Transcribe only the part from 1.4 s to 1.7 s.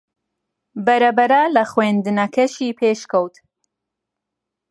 لە